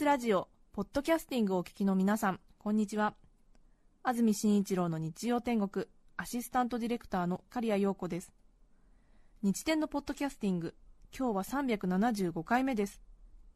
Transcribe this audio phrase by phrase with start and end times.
[0.00, 3.12] TBS ラジオポッドキャスティングをお聞きの皆さんこんにちは。
[4.02, 5.84] 安住紳一郎の日曜天国
[6.16, 8.32] アシスタントディレクターの刈谷陽子です。
[9.42, 10.74] 日天のポッドキャスティング
[11.14, 13.02] 今日は375回目です。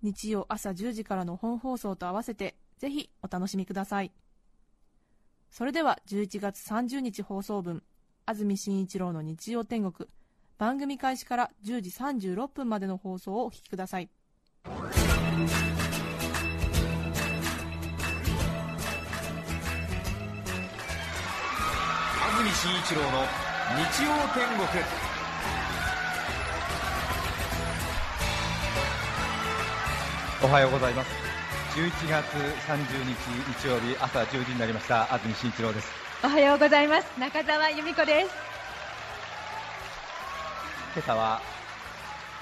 [0.02, 4.12] 日曜朝10時からの本放送と合わせてぜひお楽しみください。
[5.50, 7.82] それでは11月30日放送分
[8.26, 10.10] 安住紳一郎の日曜天国
[10.58, 14.10] 番組開始から10時36分までの放送をお聞きください。
[22.64, 23.26] 安住紳一郎の
[23.76, 24.66] 日曜天国。
[30.42, 31.10] おはようございます。
[31.76, 32.24] 11月
[32.66, 33.12] 30日
[33.60, 35.12] 日曜日朝10時になりました。
[35.12, 35.92] 安住紳一郎です。
[36.24, 37.20] おはようございます。
[37.20, 38.30] 中澤由美子です。
[40.94, 41.42] 今朝は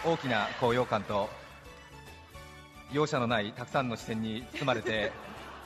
[0.05, 1.31] 大きな高揚感と
[2.92, 5.11] 容赦のないたくさんの視線に包まれて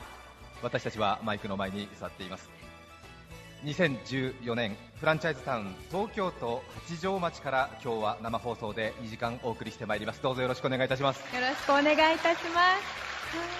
[0.63, 2.57] 私たちはマイクの前に座っています
[3.63, 10.21] 2014年フランチャイズタウン東京都八丈町から今日は生放送で2時間お送りしてまいります。
[10.21, 11.19] どうぞよろしくお願いいたします。
[11.35, 13.57] よろしくお願いいたします。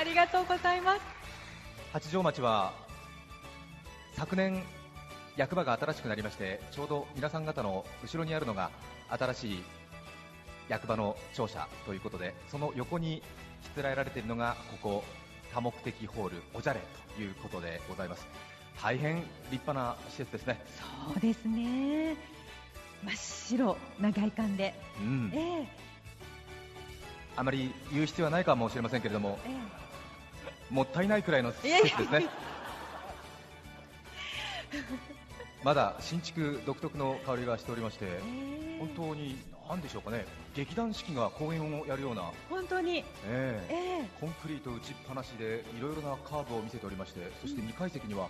[0.00, 1.00] ありがとうございます。
[1.92, 2.72] 八丈町は
[4.14, 4.62] 昨年
[5.36, 8.70] 役場が新しくなりましてちょうど皆さん方の後ろにあるのが
[9.10, 9.62] 新しい
[10.68, 13.22] 役場の庁舎ということでその横に
[13.64, 15.04] しつらえられているのがここ
[15.52, 16.80] 多目的ホールおじゃれ
[17.16, 18.26] ということでございます。
[18.82, 19.16] 大変
[19.50, 20.60] 立派な施設ですね。
[21.08, 22.16] そうですね。
[23.04, 25.30] 真っ白な外観で、うん。
[25.34, 25.66] ええ。
[27.36, 32.26] あまり言う必要はないかもしれませんけれどもえもったいないくらいの施設ですね。
[35.64, 38.20] まだ新築独特の香りがしておりましてえ
[38.76, 38.78] え。
[38.78, 39.36] 本当に
[39.68, 40.26] 何でしょうかね。
[40.54, 43.74] 劇団四季が公演をやるような、本当に、ええ。
[44.00, 44.08] ええ。
[44.20, 48.28] コンクリート打ちっぱなしでいろいろなカーブを見せておりましてそして2階席には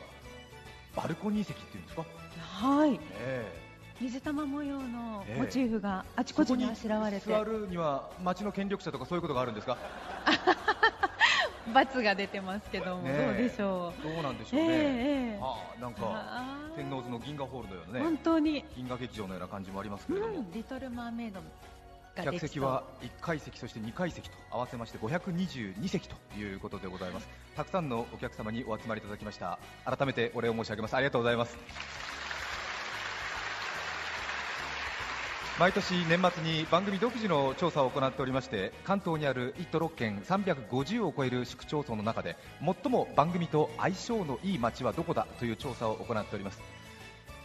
[0.96, 2.04] バルコニー席っていうんですか、
[2.38, 2.98] はい。
[3.18, 3.74] え。
[4.00, 5.40] 水玉模様のええ。
[5.40, 9.76] モチーフがあえちこちにあしらわれて、座るには町の権力者とかそういうことがあるんですか？
[11.72, 13.26] 罰が出てますけども、ねえ。
[13.26, 14.02] どうでしょう。
[14.02, 14.74] どうなんでしょうね、ええ
[15.32, 15.40] ええ。
[15.40, 16.44] はあ、なんか
[16.76, 18.04] 天王洲の銀河ホールのようなね。
[18.04, 21.40] 本当に、銀河劇場のような感じもありますけうれども、ん、リトル・マーメイド
[22.16, 27.28] 客席は1階席そして2階席と合わせまして522席ということでございます。
[27.56, 29.58] たくさんのお客様にお集まりいただきました。
[29.84, 30.94] 改めてお礼を申し上げます。
[30.94, 32.13] ありがとうございます
[35.56, 46.60] 毎年年末に番組独自の調査を行っておりまして関東にある1都6県350を超える市区町村の中で最も番組と相性のいい町はどこだという調査を行っております。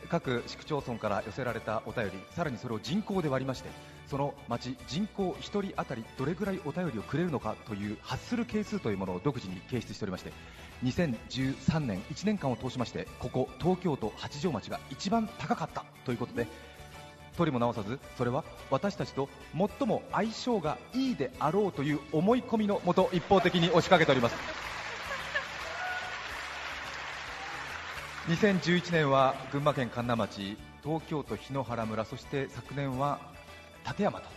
[0.09, 3.69] 各市区町村から寄せられたお便りさらにそれを人口で割りまして
[4.07, 10.31] その町人口1人当たりどれぐらいお便りをくれるのかという発する係数というものを独自に掲出しておりまして
[10.83, 16.47] 2013年1年間を通しましてここ東京都八丈町が一番高かったということで
[17.39, 24.35] 取りも直さずそれは私たちと最も相性がいいであろうという思い込みのもと一方的に押しかけております。
[28.27, 33.19] 2011年は群馬県神流町東京都檜原村そして昨年は
[33.83, 34.29] 館山と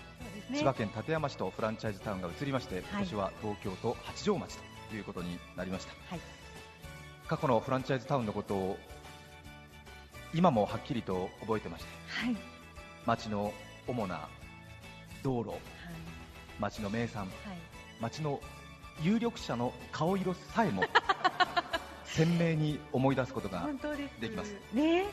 [0.51, 0.59] ね。
[0.59, 4.57] 千葉県館山市とフランチャイズタウンが移りまして、今年は東京都八丈町
[4.91, 6.21] ということになりました、はい。
[7.29, 8.79] 過去のフランチャイズタウンのことを
[10.35, 11.91] 今もはっきりと覚えてまして。
[12.09, 12.37] はい、
[13.07, 13.53] 町の
[13.87, 14.29] 主な
[15.23, 15.59] 道路はい。
[16.59, 17.31] 町の名産はい。
[18.01, 18.41] 町の
[19.01, 20.85] 有力者の顔色さえも
[22.05, 23.69] 鮮明に思い出すことが
[24.21, 24.55] できます。
[24.73, 25.03] ね。
[25.03, 25.09] はい。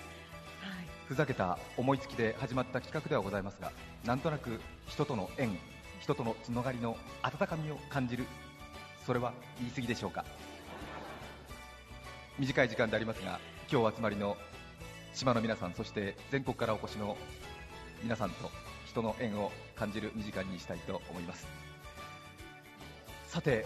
[1.07, 3.71] ふざけた思いつきで始まった企画ではございますが
[4.03, 5.57] なんとなく人との縁
[6.01, 8.25] 人とのつながりの温かみを感じる
[9.05, 10.25] それは言い過ぎでしょうか。
[12.37, 14.37] 短い時間でありますが今日お集まりの
[15.13, 17.17] 島の皆さんそして全国からお越しの
[18.03, 18.49] 皆さんと
[18.85, 21.47] 人の縁を感じる2時間にしたいと思います。
[23.27, 23.65] さて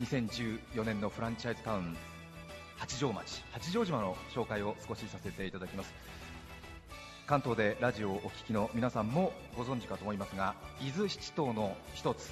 [0.00, 1.96] 2014年のフランチャイズタウン
[2.76, 5.94] 八丈町八丈島の紹介を少しさせていただきます。
[7.26, 12.30] 関東でラジオをお聞きの皆さんもご存知かと思いますが伊豆七島の一つ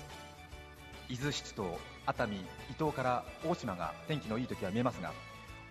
[1.08, 2.40] 伊豆七島熱海伊
[2.78, 5.12] 東から大島が天気のいい時は見えますが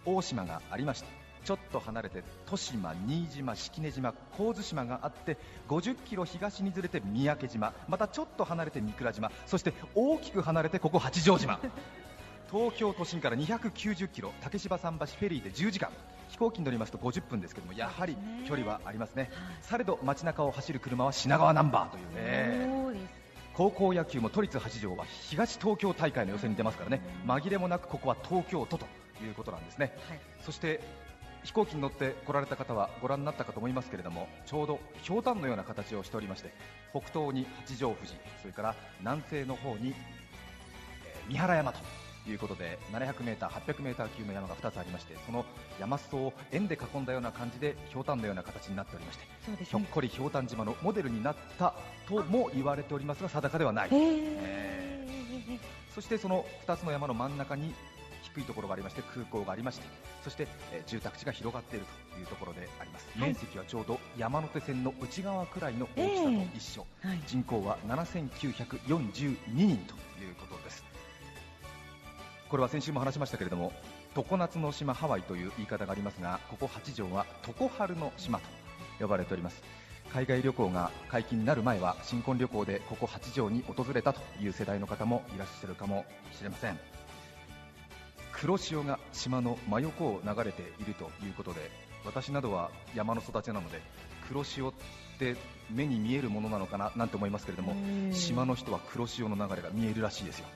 [0.06, 5.38] 大島がありましてちょっと離れて豊島、新島、式根島、神津島があって
[5.70, 11.60] 50キロ東にずれて三宅島またちょっと離れて三倉島そして大きく離れてここ八丈島。
[12.52, 15.90] 東京都心から290キロ竹芝桟橋フェリーで10時間。
[16.32, 18.16] 飛行機に乗りますと50分ですけどもやはり
[18.48, 19.30] 距離はありますね。
[19.62, 23.22] されど街中を走る車は品川ナンバーというね。
[23.54, 27.02] 高校野球も都立八条は東東京大会の予選に出ますからね。
[27.28, 28.86] 紛れもなくここは東京都と
[29.22, 30.20] いうことなんですね、はい。
[30.46, 30.80] そして
[31.44, 36.52] 飛行機に乗って来られた方はご覧になったかと思いますけれどもちょうどひょうたんのような形をしておりまして
[36.92, 40.32] 北東に八丈富士それから南西の方に、えー
[41.32, 41.80] 三原山と
[42.30, 45.46] いうことで 700m、800m 級の山が2つありましてその
[45.80, 49.58] 山裾を円で囲んだような感じでひょうたんのような形になっておりましてね。
[49.64, 51.74] ひょっこりひょうたん島のモデルになった
[52.08, 55.60] とも言われておりますが定かではない、へえー。
[55.96, 57.74] そしてその2つの山の真ん中に
[58.36, 59.88] 低いところがありまして空港がありまして
[60.24, 63.30] そして、えー住宅地が広がっているというところであります、はい。
[63.30, 67.22] 面積はちょうど山手線の内側くらいの大きさと一緒、はい。
[67.26, 70.84] 人口は7942人ということです。
[72.50, 73.72] これは先週も話しましたけれども
[74.14, 77.26] 常夏の島ハワイという言い方がありますがここ八条は
[77.58, 78.46] 常春の島と
[79.00, 79.64] 呼ばれております。
[80.14, 86.06] 海外旅行が解禁になる前は新婚旅行でここ八条に訪れたという世代の方もいらっしゃるかも
[86.38, 86.78] しれません
[88.42, 91.60] 黒潮が島の真横を流れているということで
[92.04, 93.80] 私などは山の育ちなので
[94.28, 94.74] 黒潮っ
[95.20, 95.36] て
[95.70, 98.14] 目に見えるものなのかななんて思いますけれどもうん。
[98.14, 100.48] 島の人は黒潮の流れが見えるらしいですよ、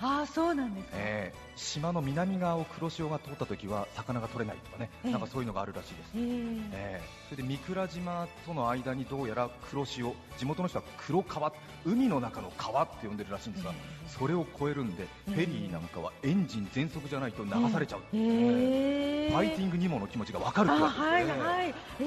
[0.00, 5.10] ああそうなんですか、えー島の南側を黒潮が通った時は魚が取れないとかね、ええ。
[5.10, 6.10] なんかそういうのがあるらしいです。
[6.14, 7.08] へーええ。
[7.30, 11.50] それで三倉島との間にどうやら黒潮地元の人は黒川
[11.86, 13.74] 海の中の川って呼んでるらしいんですが、え
[14.06, 15.30] それを越えるんで、ええ。
[15.32, 22.06] フェリーなんかはエンジン全速じゃないと流されちゃう、へーファイティングニモの気持ちが分かるってあわけですね、はいはいえー、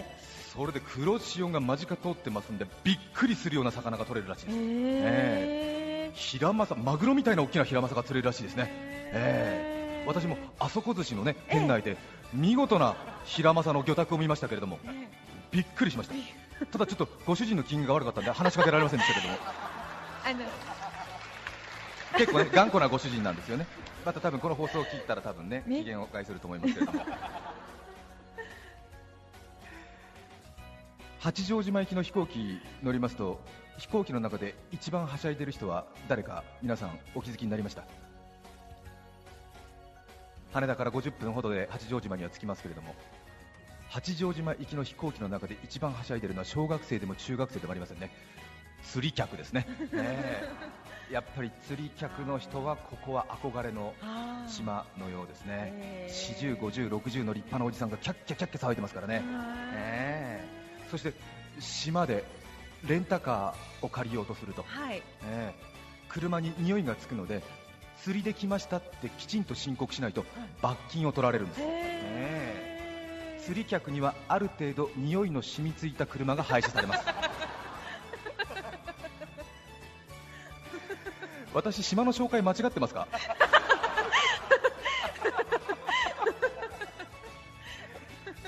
[0.00, 0.16] え
[0.52, 5.82] それで黒潮が間近通ってますんでびっくりするような魚が取れるらしいー、です、え
[6.16, 8.68] ヒラマサマグロみたいな大きなヒラマサが釣れるらしいですね、
[9.12, 9.76] えー
[10.06, 11.96] 私もあそこ寿司のね店内で
[12.32, 15.08] 見事なヒラマサの魚拓を見ましたけれどもえ
[15.50, 16.14] びっくりしました。
[16.66, 19.38] ただちょっとご主人の金運が悪かったんで話しかけられませんでしたけども。
[20.24, 20.38] あの
[22.18, 23.66] 結構ね頑固なご主人なんですよね。
[24.04, 25.82] また多分この放送を聞いたら多分ねね。
[25.82, 27.04] 機嫌を害すると思いますけれども。
[31.18, 33.40] 八丈島行きの飛行機乗りますと
[33.78, 37.84] 飛行機の中で一番はしゃいでる人は誰か皆さんお気づきになりました？
[40.52, 42.94] 羽田から50分ほどで八丈島には着きますけれども
[43.88, 48.10] 八丈島行きの飛行機の中で一番はしゃいでるのは小学生でも中学生でもありませんね。
[48.82, 49.66] 釣り客ですね。
[49.92, 50.02] ね
[51.10, 51.12] え。
[51.12, 53.94] やっぱり釣り客の人はここは憧れの
[54.48, 55.72] 島のようですね。
[55.76, 56.56] へー。
[56.56, 59.24] 40、50、60の立派なおじさんがキャッキャキャッキャ騒いでますからね、はい
[59.74, 60.44] え
[60.84, 60.88] え。
[60.90, 61.12] そして
[61.60, 62.24] 島で
[62.84, 65.02] レンタカーを借りようとすると、はい。
[65.24, 65.54] ええ。
[66.08, 67.42] 車に匂いがつくので
[68.02, 70.24] 釣りで来ましたってきちんと申告しないと
[70.62, 73.44] 罰金を取られるんです、へー。
[73.44, 77.04] 釣り客にはある程度匂いの染みついた車が廃車されます。
[81.52, 83.08] 私島の紹介間違ってますか？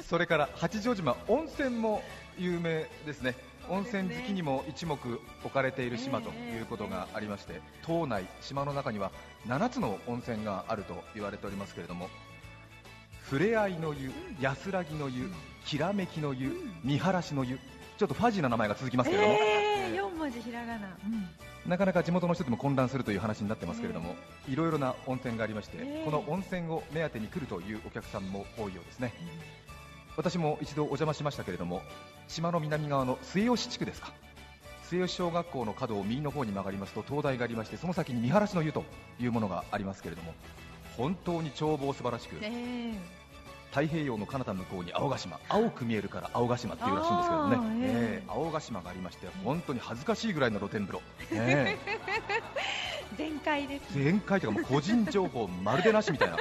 [0.08, 2.02] それから八丈島温泉も
[2.38, 3.34] 有名ですね
[3.70, 4.98] 温泉好きにも一目
[5.44, 9.10] 置かれている島ということがありまして島内島の中には
[9.46, 12.08] 7つの温泉があると言われておりますけれども
[13.22, 14.10] ふれあいの湯
[14.40, 15.30] 安らぎの湯
[15.66, 17.58] きらめきの湯見晴らしの湯
[17.98, 21.28] ちょっとファジーな名前が続きますけれども、えー、4文字ひらがな、うん。
[21.68, 24.14] なかなか地元の人でも混乱するという話になってますけれども、
[24.48, 29.12] いろいろな温泉がありまして、ええこの温泉を目当てに来るというお客さんも多いようですね。
[30.18, 31.80] 私も一度お邪魔しましたけれども、
[32.26, 34.12] 島の南側の末吉地区ですか。
[34.82, 38.82] 末吉小学校の角を右の方に曲がりますと灯台がありまして、その先に見晴らしの湯と
[39.20, 40.34] いうものがありますけれども、
[40.96, 42.48] 本当に眺望素晴らしく、え。
[42.48, 42.94] ー
[43.70, 47.56] 太平洋の彼方向こうに青ヶ島青く見えるから青ヶ島っていうらしいんですけどね。
[47.82, 48.20] ええ。
[48.20, 52.42] ええ青ヶ島がありまして本当に恥ずかしいぐらいの露天風呂、ええ。
[53.16, 56.38] 全開です全開というかもう個人情報まるでなしみたいな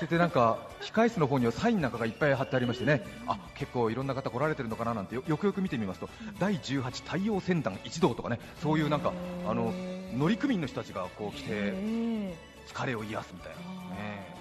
[0.00, 3.04] それでなんか控室の方にはサインなんかがいっぱい貼ってありましてね。
[3.26, 9.12] あ結構いろんな方来られてるのかななんてよよくよく見てみますと第18太陽船団一同とかねそういうなんか
[9.46, 9.74] あの
[10.16, 12.34] 乗組員の人たちがこう来てえ
[12.66, 13.60] 疲れを癒すみたいな、ね。
[14.00, 14.34] え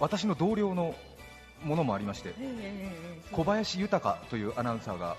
[0.00, 0.96] 私の同僚の
[1.62, 2.34] ものもありまして
[3.30, 5.16] 小林豊というアナウンサーが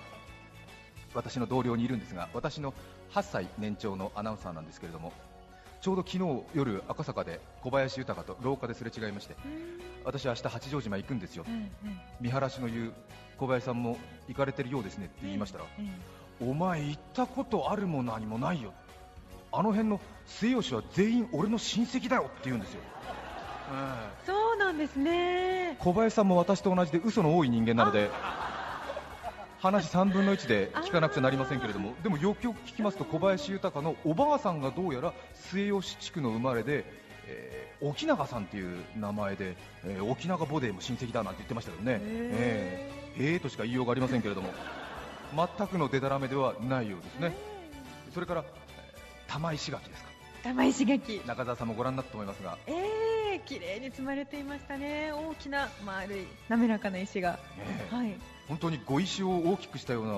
[1.14, 2.74] 私の同僚にいるんですが私の
[3.14, 5.14] 8歳年長のアナウンサーなんですけれども
[5.82, 9.36] ちょうど昨日夜赤坂で小林豊と廊下ですれ違いまして
[10.06, 11.46] 私明日八丈島行くんですよ。
[12.20, 12.94] 見晴らしの言う
[13.38, 13.98] 小林さんも
[14.28, 15.92] 行かれてるようですねって言いましたら、うん
[16.50, 18.74] お前行ったことあるも何もないよ。
[19.52, 22.82] あの辺の末吉は全員俺の親戚だよって言うんですよ、
[23.72, 25.76] ええそうなんですね。
[25.80, 28.10] 小林さんも私と同じで嘘の多い人間なので
[29.62, 36.84] 話3分の1で聞かなくちゃなりませんけれどもでもよくよく聞きますと小林豊のおばあさんがどうやら末吉地区の生まれで、
[37.28, 44.50] えー沖永さんっていう名前で、えー沖永ボデーも親戚だなんて言ってましたけどねえーえーとしか言いようがありませんけれども
[45.58, 47.36] 全くのデタラメではないようですね
[48.14, 50.10] それからえー玉石垣ですか
[50.44, 51.22] 玉石垣。
[51.28, 55.12] 中澤さんもご覧になったと思いますが、ええ綺麗に積まれていましたね。
[55.14, 57.38] 大きな丸い滑らかな石が。
[57.60, 58.16] えーはい。
[58.48, 60.14] 本当に碁石を大きくしたような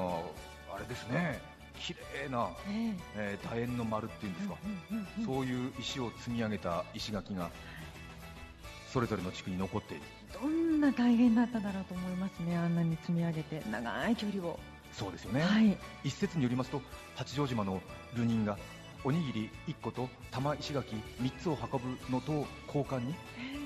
[0.76, 1.42] あれですね
[1.80, 4.56] 綺麗な、ええー楕円の丸っていうんですか、
[5.26, 7.50] そういう石を積み上げた石垣が
[8.92, 10.04] それぞれの地区に残っている
[10.42, 12.56] どんな大変だっただろうと思いますね。
[12.56, 14.60] あんなに積み上げて長い距離を。
[14.94, 15.78] そうですよね、はい。
[16.04, 16.82] 一説によりますと
[17.16, 17.82] 八丈島の
[18.16, 18.58] 流人が
[19.04, 23.16] おにぎり1個と玉石垣3つを運ぶのと交換に、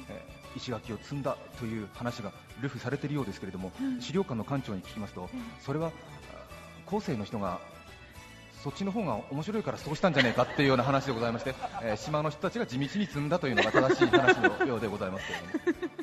[0.10, 4.02] えー石垣を積んだという話が流布されているようですけれども、うん。
[4.02, 5.30] 資料館の館長に聞きますと、うん。
[5.62, 5.92] それはあ
[6.86, 7.60] 後世の人が
[8.64, 15.88] そっちの方が面白いからそうしたんじゃねえかっていうような話でございまして、えー島の人たちが地道に積んだというのが正しい話のようでございますけれども。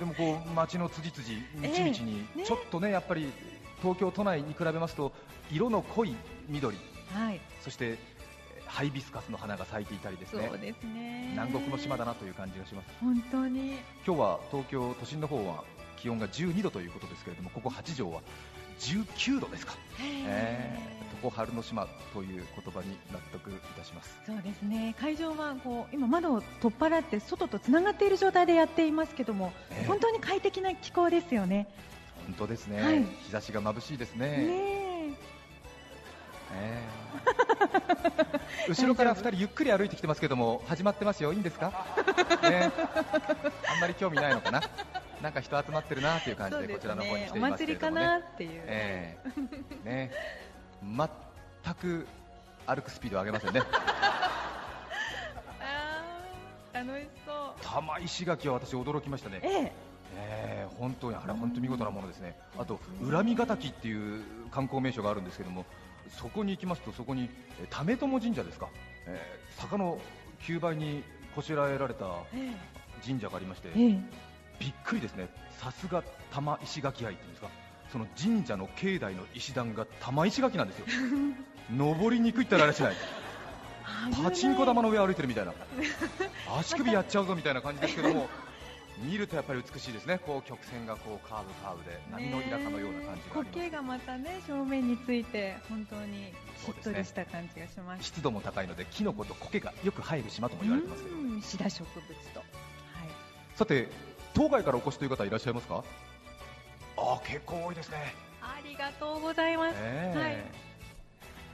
[0.00, 3.30] でもこう街の辻々、道々にねちょっとね、やっぱり
[3.82, 5.12] 東京都内に比べますと
[5.52, 6.16] 色の濃い
[6.48, 6.76] 緑、
[7.12, 7.40] はい。
[7.62, 8.19] そしてえー
[8.70, 11.28] ハイビスカスの花が咲いていたりですね、そうですね。
[11.32, 12.88] 南国の島だなという感じがします。
[13.00, 13.78] 本当に。
[14.06, 15.64] 今日は東京都心の方は
[15.96, 18.20] 気温が12度ということですけれども、ここ八条は
[18.78, 24.16] 19度ですか、えー、常春の島という言葉に納得いたします。
[24.24, 31.68] そうですね会場はこう今窓を取っ払って外とつながっている状態でやっていますけども、ええ本当に快適な気候ですよね。
[32.26, 34.28] 本当ですね、はい日差しが眩しいですね。
[34.28, 34.34] ね
[34.74, 34.79] えー
[38.68, 41.72] 後ろから2人ゆっくり歩いてきてますけども始まってますよ、いいんですか、
[42.42, 42.70] ね、
[43.68, 44.62] あんまり興味ないのかな、
[45.22, 48.00] なんか人集まってるなというえ感じでこちらの方にね来ていますけれどもね。
[48.02, 48.50] なっていう。
[48.66, 49.18] え
[49.84, 50.10] えね、
[50.82, 52.06] 全く
[52.66, 53.62] 歩くスピードを上げませんね。
[56.72, 57.64] 楽しそう。
[57.64, 59.40] 玉石垣は私驚きましたね。
[59.42, 59.72] ええ
[60.16, 62.36] ええ本当にあれは本当に見事なものですね。
[62.58, 65.64] あと恨みヶ滝っていう観光名所があるんですけども、
[66.18, 67.28] そこに行きますとそこに
[67.60, 68.68] えー為朝神社ですか。
[69.06, 69.98] えー坂の
[70.42, 71.02] 9倍に
[71.34, 72.50] こしらえられたえ
[73.06, 73.98] 神社がありまして、ええ
[74.58, 75.28] びっくりですね。
[75.58, 76.02] さすが
[76.32, 77.48] 玉石垣愛っていうんですか。
[77.92, 80.86] その神社の境内の石段が玉石垣なんですよ。
[81.76, 82.94] 登りにくいったらあれしない。
[82.94, 85.52] えパチンコ玉の上歩いてるみたいな、
[86.58, 88.28] 足首やっちゃうぞみたいな感じですけども、
[89.00, 98.02] 見るとやっぱり美しいですね、こう曲線がこうカーブカーブで波のイラかのような感じが苔がまたね正面について本当にしっとりした感じがしまます。
[98.02, 98.06] す。
[98.08, 102.04] 湿度も高いので、キノコと苔がよく生える島とも言われてますけど、うんシダ植物
[102.34, 102.40] と。
[102.40, 102.48] はい。
[103.56, 103.88] さて、
[104.34, 105.82] 当該からお越しという方いらっしゃいますか？
[106.98, 108.14] ああ、結構多いですね。
[108.42, 109.76] ありがとうございます。
[109.78, 110.36] ええはい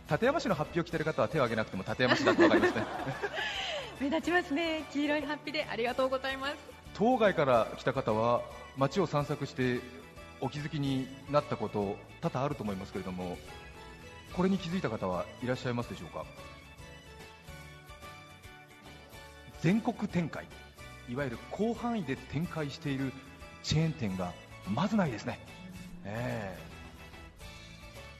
[0.08, 2.84] 立山市の発表を着てる方は手を挙げなくても立山市だと分かりますね。
[4.00, 4.84] 目立ちますね。
[4.92, 6.75] 黄色いハッピーでありがとうございます。
[6.98, 8.40] 当該から来た方は
[8.78, 9.80] 街を散策して
[10.40, 13.36] お気づきになったこと多々あると思いますけれども
[14.32, 16.24] これに気づいた方はいらっしゃいますでしょうか？
[19.60, 20.46] 全国展開
[21.08, 23.12] いわゆる広範囲で展開している
[23.62, 24.32] チェーン店が
[24.72, 25.38] まずないですね、
[26.04, 26.58] ええ。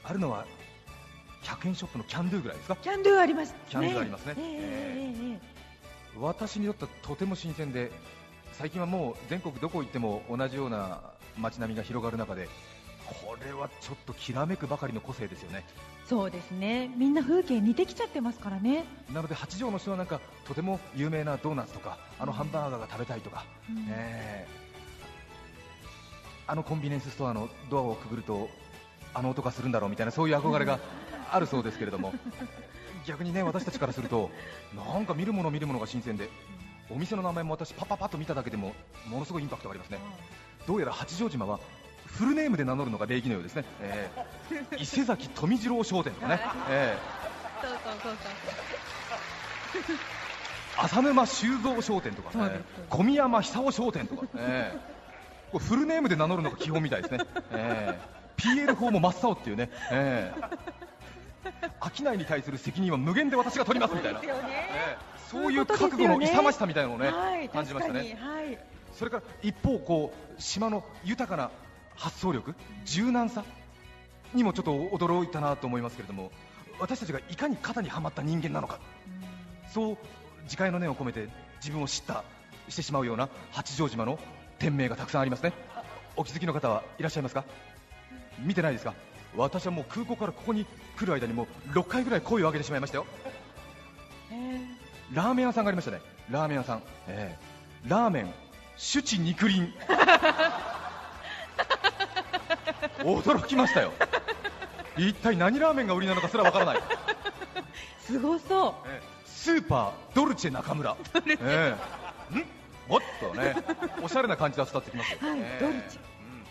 [0.03, 0.45] あるのは
[1.43, 2.75] 100円ショップのキャンドゥぐらいですか？
[2.75, 3.59] キャンドゥありますね。
[3.69, 4.35] キャンドゥありますね。
[4.37, 5.39] ええ。
[6.19, 7.91] 私にとってはとても新鮮で
[8.57, 10.99] 最近はもう全国どこ行っても同じような
[11.37, 12.49] 街並みが広がる中で
[13.05, 15.63] これはちょっときらめくばかりの個性ですよね。
[16.05, 16.89] そうですね。
[16.97, 18.83] みんな風景似てきちゃってますからね。
[19.13, 23.85] なので八条の人はなんかとても有名なドーナツとかあのハンバーガーが食べたいとか、うん。
[23.89, 24.47] え。
[24.63, 24.67] ー
[26.49, 28.49] あのコンビニエンスストアのドアをくぐると
[29.13, 30.79] あの音がするんだろうみたいなそういう憧れが
[31.31, 32.13] あるそうですけれども。
[33.05, 34.29] 逆にね私たちからすると
[34.75, 36.29] なんか見るもの見るものが新鮮で
[36.89, 38.73] お店の名前も私パッパッパッと見ただけでも
[39.07, 39.99] ものすごいインパクトがありますね。
[40.67, 41.59] どうやら八丈島は
[42.05, 46.97] フルネームで名乗るのが礼儀のようですね、 えー伊勢崎富次郎商店とかね、え
[47.61, 52.37] そうそうそうー浅沼修造商店とか。
[52.37, 55.51] ね小宮山久夫商店とか、えー。
[55.51, 58.65] これフルネームで名乗るのが基本みたいですね、えー。
[58.67, 62.05] PL 法も真っ青っていうね、えー。
[62.05, 64.69] 商いに対する責任は無限で私が取りますみたいな、ですよね。
[64.71, 68.17] えーそういう覚悟の勇ましさみたいなのをね、はい、感じましたね。
[68.19, 68.57] はい。
[68.93, 71.51] それから一方こう島の豊かな
[71.95, 72.55] 発想力
[72.85, 73.43] 柔軟さ
[74.33, 76.31] にもちょっと驚いたなと思いますけれども
[76.79, 78.79] 私たちがいかに肩にはまった人間なのか。
[79.73, 79.97] そう
[80.43, 82.23] 自戒の念を込めて自分を知った
[82.69, 84.19] してしまうような八丈島の
[84.59, 85.53] 店名がたくさんありますね。
[86.15, 87.43] お気づきの方はいらっしゃいますか？
[88.39, 88.93] 見てないですか？
[89.35, 90.65] 私はもう空港からここに
[90.97, 93.05] 来る間にもう6回ぐらい声を上げてしまいましたよ
[95.13, 96.01] ラーメン屋さんがありましたね。
[96.29, 98.33] ラーメン屋さん、えー、ラーメン。
[98.77, 99.73] 主治肉林。
[102.99, 103.91] 驚きましたよ。
[104.97, 106.79] 一体何ラーメンが売りなのかすらわからない。
[108.01, 108.73] すごそう。
[108.87, 112.45] えースーパードルチェ中村、えーん？
[112.89, 113.55] おっとね
[114.01, 115.99] おしゃれな感じが伝わってきますよ、はいドルチェ。
[115.99, 116.43] うん。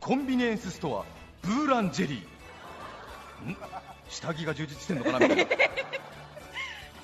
[0.00, 1.04] コンビニエンスストア
[1.46, 3.50] ブーランジェリー。
[3.50, 3.56] ん？
[4.10, 5.44] 下着が充実してんのかなみたいな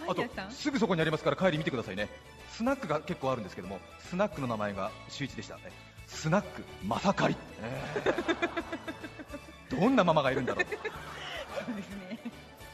[0.09, 2.09] あとすぐそこにありますから帰り見てくださいね。
[2.51, 5.71] スナックが結構あるんですけどもスナックの名前が週一でしたね。
[6.07, 9.81] スナックまさかり、えー。
[9.81, 10.65] どんなママがいるんだろう。
[10.65, 12.19] そうですね。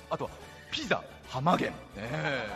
[0.08, 0.30] あとは
[0.70, 2.48] ピザ浜源、え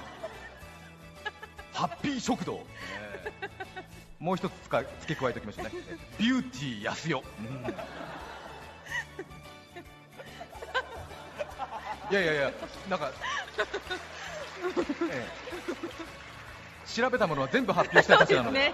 [1.74, 1.76] ー。
[1.76, 2.64] ハッピー食堂、
[3.00, 4.24] えー。
[4.24, 5.72] もう一つ付け加えておきましょうね。
[6.18, 7.74] ビューティー安代、うん。
[12.10, 12.52] いやいやいや
[12.88, 13.12] なんか、
[15.10, 15.26] え
[16.86, 16.92] え。
[16.94, 18.52] 調べたものは全部発表したいたちなの。
[18.52, 18.72] で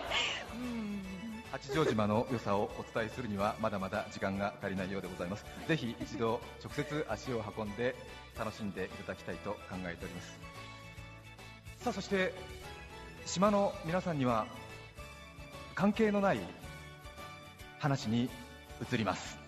[1.53, 5.45] 八丈島の良さをお伝えするにはまだまだ時間が足りないようでございます。
[5.69, 7.95] ぜひ一度直接足を運んで
[8.37, 10.39] 楽しんでいただきたいと考えております。
[11.79, 12.35] さあそして
[13.27, 14.47] 島の皆さんには
[15.75, 16.41] 関係のない
[17.79, 18.29] 話に
[18.91, 19.45] 移ります。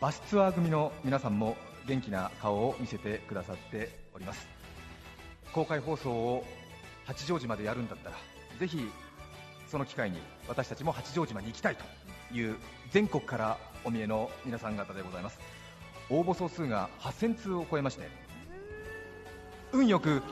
[0.00, 4.53] バスツアー組の皆さんも元気な顔を見せてくださっております
[5.54, 6.44] 公開放送を
[7.06, 8.16] 八丈島でやるんだったら
[8.58, 8.90] ぜひ
[9.68, 10.18] その機会に
[10.48, 11.84] 私たちも八丈島に行きたいと
[12.34, 12.56] いう
[12.90, 15.38] 全国からお見えの皆さん方でございます。
[16.10, 18.08] 応募総数が8000通を超えまして
[19.72, 20.22] 運よく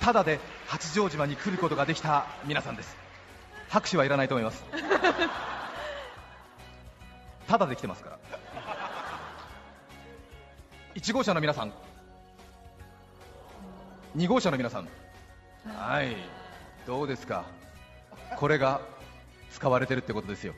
[0.00, 2.96] ただで八丈島に来ることができた皆さんです。
[3.68, 4.64] 拍手はいらないと思います。
[7.48, 8.18] ただで来てますから。
[10.94, 11.72] 1号車の皆さん
[14.16, 14.88] 2号車の皆さん。
[15.66, 16.16] はい。
[16.86, 17.44] どうですか？
[18.36, 18.80] これが
[19.50, 20.54] 使われてるってことですよ。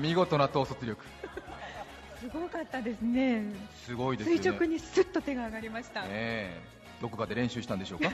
[0.00, 1.04] 見事な統率力。
[2.18, 3.44] すごかったですね。
[3.84, 4.42] すごいですよね。
[4.42, 6.60] 垂直にスッと手が上がりました、ねえ。
[7.00, 8.10] どこかで練習したんでしょうか？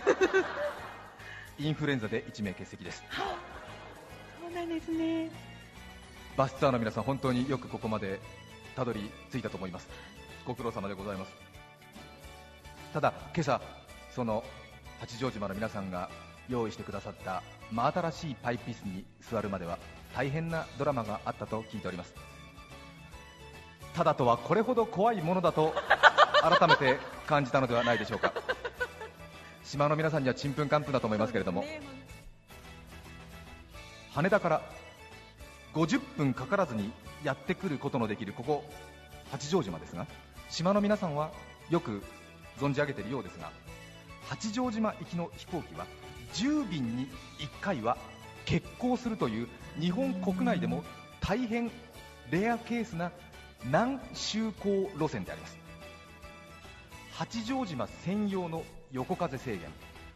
[1.59, 3.03] インフルエンザで1名欠席です。
[4.41, 5.31] そうなんですね。
[6.37, 8.21] バスツアーの皆さん本当によくここまで
[8.77, 9.89] たどり着いたと思います。
[10.47, 11.33] ご苦労様でございます。
[12.93, 13.61] ただ今朝
[14.19, 14.43] その
[14.99, 16.11] 八丈島の皆さんが
[16.49, 19.79] 用意してくださった真新しいパイプ椅子に座るまでは
[20.13, 22.13] 大変なドラマがあったと聞いております。
[23.95, 25.73] ただとはこれほど怖いものだと
[26.43, 28.33] 改めて感じたのではないでしょうか。
[29.63, 31.81] 島の皆さんにはちんぷんかんぷんだと思いますけれども、ね
[34.15, 34.63] 羽田から
[35.75, 36.91] 50分かからずに
[37.23, 38.65] やってくることのできるここ
[39.31, 40.09] 八丈島ですが
[40.49, 41.31] 島の皆さんは
[41.71, 42.03] よく
[42.59, 43.53] 存じ上げているようですが
[44.29, 45.87] 八丈島行きの飛行機は
[46.35, 47.97] 10便に1回は
[48.45, 49.49] 欠航するという
[49.81, 50.85] 日本国内でも
[51.21, 51.71] 大変
[52.31, 53.11] レアケースな
[53.71, 55.59] 難就航路線であります。
[57.13, 59.63] 八丈島専用の横風制限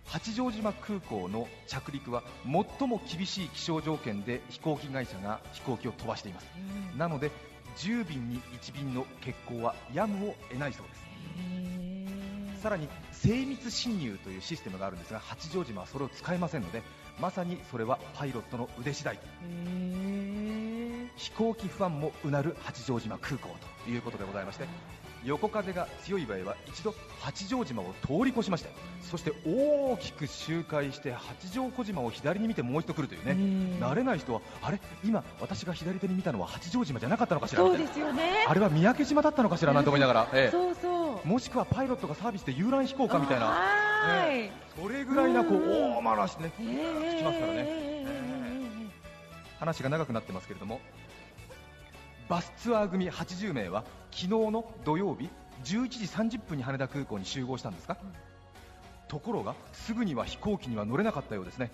[0.04, 6.46] 八丈島空港の着陸は最も厳しい気象条件で飛行機会社が飛行機を飛ばしています。
[6.96, 7.30] なので
[7.78, 11.81] 10便に1便の欠航はやむを得ないそうです
[12.62, 16.82] さらに精密進入というシステムがあるんですが八丈島はそれを使えませんので
[17.20, 19.16] まさにそれはパイロットの腕次第。
[19.16, 19.22] と
[21.16, 23.48] 飛行機ファンもうなる八丈島空港
[23.84, 24.64] ということでございまして
[25.24, 28.70] 横風が強い場合は一度八丈島を通り越しまして
[29.02, 33.32] そして大きく周回して八丈小島を左に見てもう一度来るというね。
[33.78, 34.80] 慣れない人はあれ？
[35.04, 37.62] 今私が左手に見たのは八丈島じゃなかったのかしら？
[37.62, 38.44] そうですよね。
[38.48, 39.72] あれは三宅島だったのかしら？
[39.72, 40.50] なんて思いながら、ええ。
[40.50, 41.28] そうそう。
[41.28, 43.46] もしくはパイロットがサービスで遊覧飛行かみたいな。
[43.46, 45.96] はーい、それぐらいなこううん。
[46.06, 47.58] 大回しでねええきますからね。
[47.66, 48.12] ええ
[49.60, 50.80] 話が長くなってますけれども
[52.28, 55.28] バスツアー組80名は昨日の土曜日
[55.64, 57.96] 11時30分に羽田空港に集合したんですか、
[59.08, 61.70] ところがすぐには飛行機には乗れなかったようですね。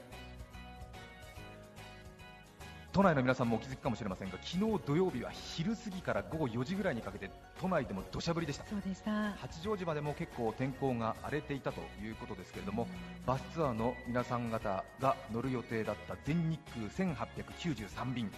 [2.92, 8.64] 都内の皆さんもお気づきかもしれませんが昨日土曜日は昼過ぎから午後4時ぐらいにかけて都内でも土砂降りでした。
[8.64, 9.32] そうでした。
[9.32, 12.88] 八丈島でも結構天候が荒れていたということですけれども
[13.24, 18.32] バスツアーの皆さん方が乗る予定だった全日空1893便。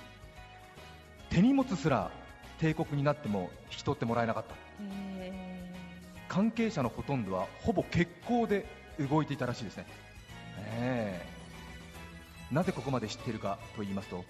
[1.30, 2.10] 手荷物すら
[2.60, 4.54] 帝国になっても引き取ってもらえなかった。
[5.18, 5.74] え
[6.28, 8.66] 関係者のほとんどはほぼ欠航で
[9.00, 9.86] 動いていたらしいですね、
[10.58, 11.20] え
[12.50, 12.54] え。
[12.54, 14.24] なぜここまで知っているかと言いますと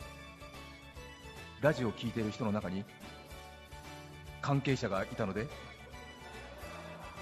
[1.60, 2.84] ラジオを聴いている人の中に
[4.40, 5.46] 関係者がいたので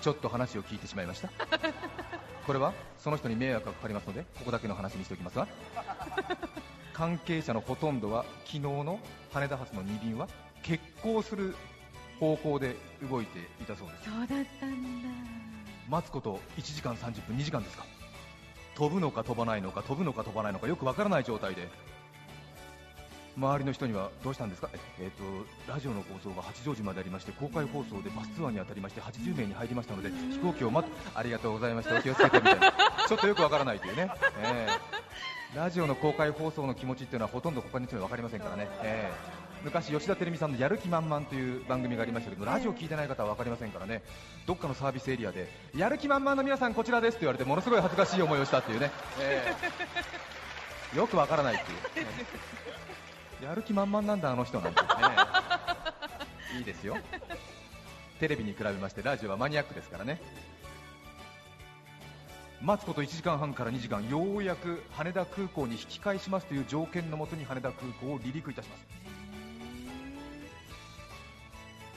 [0.01, 1.31] ちょっと話を聞いてしまいました。
[2.47, 5.49] これはその人に迷惑がかかりますのでここだけの話にしておきますが
[6.93, 9.01] 関係者のほとんどは昨日の
[9.33, 10.29] 羽田発の2便は
[10.63, 11.55] 欠航する
[12.21, 12.77] 方向で
[13.11, 14.05] 動いていたそうです。
[14.11, 15.09] そうだったんだ。
[15.89, 17.85] 待つこと1時間30分2時間ですか。
[18.75, 21.69] 飛ぶのか飛ばないのか飛ぶのか飛ばないのかよくわからない状態で。
[23.37, 24.69] 周りの人にはどうしたんですか？
[24.73, 32.73] え、えーとラジオの放送が八丈島でありまして公開放送でバスツアーに当たりまして80名に入りましたので飛行機を待っありがとうございましたお気をつけてみたいな。
[33.07, 34.11] ちょっとよくわからないというね、
[34.43, 35.57] えー。
[35.57, 44.03] ラジオの公開放送の気持ちっていうのはほとんど他の人には分かりませんからね、えー昔吉田照美さんのやる気満々という番組がありましたけどラジオ聞いてない方は分かりませんからね。
[44.47, 48.91] どっかのサービスエリアでやる気満々の皆さんこちらですって言われてものすごい恥ずかしい思いをしたっていうね、
[49.21, 54.87] えーよく分からないっていう、えーやる気満々なんだあの人なんてね。
[56.59, 56.97] いいですよ。
[58.19, 60.21] テレビに比べましてラジオはマニアックですからね。
[62.61, 69.08] 待つこと1時間半から2時間ようやく羽田空港に引き返しますという条件のもとに羽田空港を離陸いたします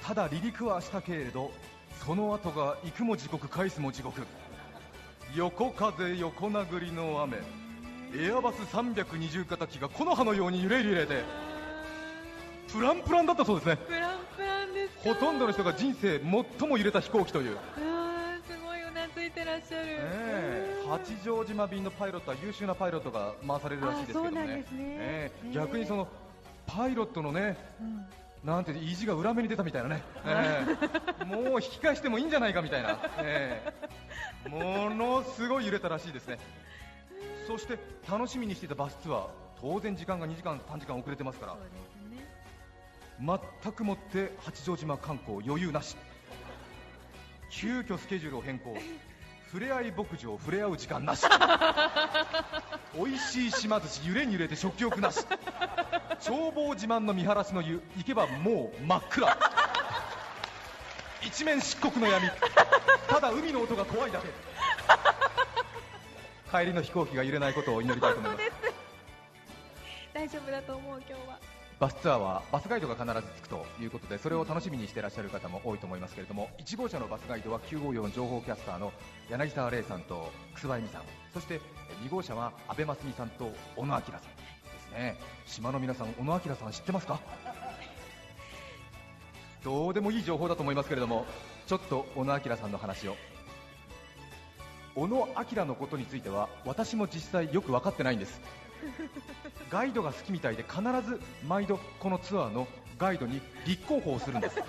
[0.06, 1.52] ただ離陸はしたけれど
[2.06, 4.22] その後が行くも地獄返すも地獄
[5.36, 7.38] 横風横殴りの雨。
[8.14, 11.24] エアバス320型機が木の葉のように揺れ揺れて
[12.70, 13.78] プランプランだったそうですね。
[13.78, 16.20] プランプランですかほとんどの人が人生
[16.60, 17.58] 最も揺れた飛行機という、
[18.46, 20.88] すごいうなずいてらっしゃる、ええ。
[20.90, 24.66] 八丈島便のパイロットは優秀なパイロットが回されるらしいですけどね。
[24.72, 25.32] ね。
[25.54, 26.08] 逆にその
[26.66, 28.06] パイロットのねうん
[28.44, 30.66] なんて意地が裏目に出たみたいなね、え
[31.22, 31.26] え。
[31.26, 33.72] もう引き返してもいいんじゃないかみたいな、え
[34.46, 34.50] え。
[34.50, 36.40] ものすごい揺れたらしいですね。
[37.46, 37.78] そして
[38.10, 39.28] 楽しみにしていたバスツアー
[39.62, 41.54] 当然時間が2時間3時間遅れてますから。
[41.54, 41.60] ね。
[43.64, 45.96] 全くもって八丈島観光余裕なし。
[47.52, 48.76] 急遽スケジュールを変更。
[49.52, 51.26] ふれあい牧場触れ合う時間なし
[52.96, 55.26] 美味しい島寿司揺れに揺れて食欲なし
[56.28, 59.38] 眺望自慢の見晴らしの湯行けばもう真っ暗。
[61.26, 62.30] 一面漆黒の闇。
[63.08, 64.28] ただ海の音が怖いだけ。
[66.52, 68.44] 帰りの飛行機が揺れないことを祈りたいと思います。
[70.14, 71.40] 大丈夫だと思う今日は。
[71.82, 78.94] バスツアーはバスガイドが必ずつくということでそれを楽しみにしていらっしゃる方も多いと思いますけれども1号車のバスガイドは954情報キャスターの
[79.32, 81.02] 柳沢玲さんと楠葉恵美さん
[81.34, 81.60] そして
[82.06, 85.18] 2号車は阿部真澄さんと小野明さんですね。
[85.48, 87.20] 島の皆さん小野明さん知ってますか？
[89.66, 91.26] どうでもいい情報だと思いますけれども
[91.66, 93.16] ちょっと小野明さんの話を。
[94.94, 95.16] 小野
[95.56, 98.40] 明のことについては私も実際よく分かってないんです。
[99.70, 102.68] ガイドが好きみたいで必ず毎度このツアーの
[102.98, 104.60] ガイドに立候補をするんです。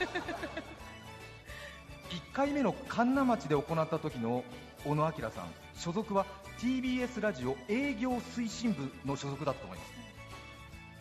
[2.11, 4.45] 1回目の神流町で行った時の
[4.85, 6.27] 小野明さん所属は
[6.59, 9.93] TBS ラジオ営業推進部の所属だったと思います。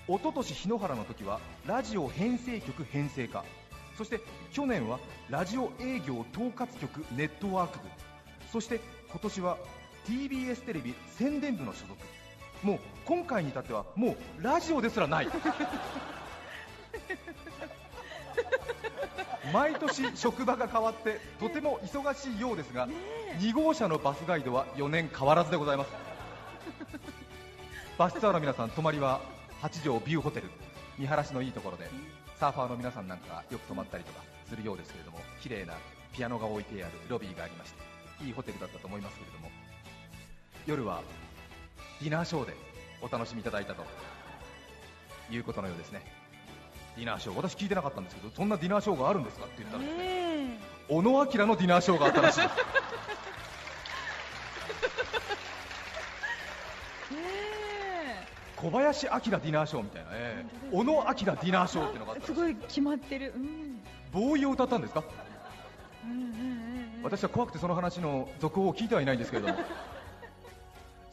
[0.07, 3.45] 一昨年日野原の時はラジオ編成局編成課。
[3.97, 4.19] そして
[4.51, 7.85] 去年はラジオ営業統括局ネットワーク部。
[8.51, 9.57] そして今年は
[10.07, 11.95] TBS テレビ宣伝部の所属
[12.63, 15.27] もう今回に至ってはもうラジオですらない。
[19.51, 22.87] 毎年職場が変わってとても忙しいようですが
[23.39, 25.91] 2号車のバスガイドは4年変わらずでございます。
[27.97, 29.21] バスツアーの皆さん泊まりは
[29.61, 30.49] 八条ビューホテル
[30.97, 31.87] 見晴らしのいいところで
[32.39, 35.75] サーファーの皆さんなんかよく泊まったりとかするようですけれども綺麗な
[36.11, 39.51] ピアノが置いてあるロビーがありましていいホテルだったと思いますけれども
[40.65, 41.03] 夜は
[42.01, 42.55] ディナーショーで
[43.01, 43.83] お楽しみいただいたと
[45.31, 46.01] いうことのようですね。
[46.97, 47.35] ディナーショー。
[47.35, 50.03] 私聞いてなかったんですけどそんなディナーショーがあるんですかって言ったらですね
[50.47, 50.59] ね
[50.89, 52.41] 小野明のディナーショーがあったらしい。
[58.57, 63.33] 小林明ディナーショーみたいな、ええ小野明ディナーショーっていうのがあったすごい決まってる。
[63.35, 63.81] うん。
[64.11, 65.03] ボーイを歌ったんですか？
[66.05, 67.03] うんうんうんうん。
[67.03, 69.55] 私は怖くてその話の続報を聞いてはいないんですけれども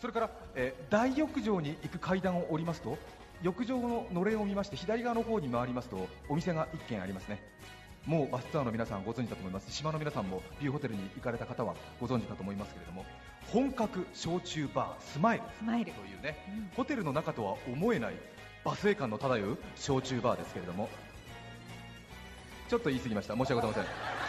[0.01, 2.97] それから、えー大浴場に行く階段を降りますと
[3.43, 7.41] 浴場ののれんを見まして左側の方に回りますとお店が1軒ありますね。
[8.07, 9.71] もうバスツアーの皆さんご存知だと思います。
[9.71, 13.05] 島の皆さんもビューホテルに行かれた方はご存知かと思いますけれども
[13.53, 15.45] 本格焼酎バースマイル。
[15.59, 18.15] スマイルというね、うんホテルの中とは思えない
[18.65, 20.89] バスエ感の漂う焼酎バーですけれども
[22.69, 23.35] ちょっと言い過ぎました。
[23.37, 24.28] 申し訳ございません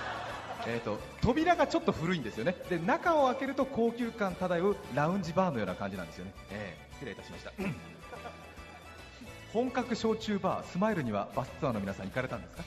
[0.68, 2.56] えー、と扉がちょっと古いんですよね。
[2.70, 7.52] で中を開けると高級感漂うラウンジバーのような感じなんですよね、えー失礼いたしました。
[9.54, 12.64] 本格焼酎バースマイルにはバスツアーの皆さん行かれたんですか？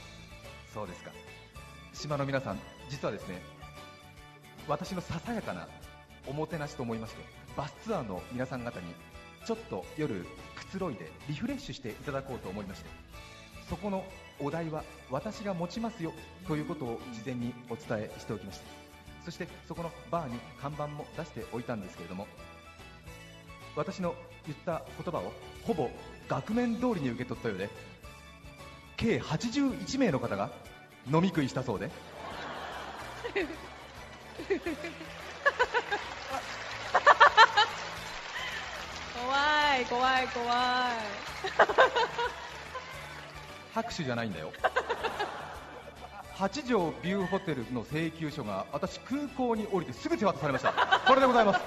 [0.73, 1.11] そうですか。
[1.93, 3.43] 島の皆さん実はですね
[4.67, 5.69] 私のささやかな
[6.27, 7.23] おもてなしと思いまして
[7.57, 8.87] バスツアーの皆さん方に
[9.45, 10.25] ちょっと夜
[10.57, 12.89] くつろいでリフレッシュしていただこうと思いまして
[13.69, 14.05] そこの
[14.41, 16.13] お題は私が持ちますよ
[16.49, 18.65] ということを事前にお伝えしておきました。
[19.25, 22.27] そしてそこのバーに看板も出しておいたんですけれども
[23.77, 24.15] 私の
[24.47, 25.33] 言った言葉を
[25.65, 25.91] ほぼ
[26.29, 27.71] 額面通りに受け取ったようで
[28.97, 30.51] 計81名の方が
[31.13, 31.91] 飲み食いしたそうで。
[39.15, 42.42] 怖い怖い怖い。
[43.75, 44.53] 拍手じゃないんだよ。
[46.35, 50.73] 八条ビューホテルの請求書が私空港に降りてすぐ手渡されました。
[51.07, 51.61] これでございます。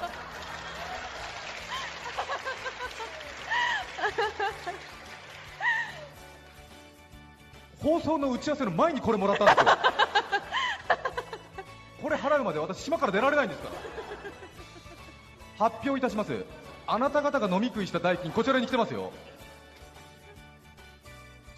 [7.82, 9.72] 放送の打ち合わせの前にこれもらったんですよ。
[12.02, 13.70] これ払うまで私島から出られないんですか。
[15.60, 16.46] ら発表いたします。
[16.88, 19.12] あなた方が飲み食いした代金こちらに来てますよ。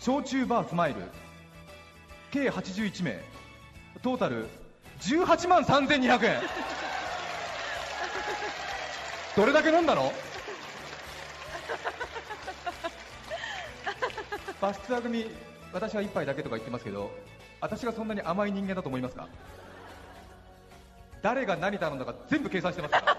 [0.08, 1.02] 焼酎バースマイル。
[2.32, 3.20] 計81名。
[4.02, 4.48] トータル
[5.02, 6.41] 18万3200円。
[9.36, 10.13] どれだけ飲んだの？
[14.62, 15.26] バスツアー組
[15.74, 17.12] 私は1杯だけとか言ってますけど
[17.60, 19.28] 私がそんなに甘い人間だと思いますか？
[21.22, 23.17] 誰が何頼んだか全部計算してますから。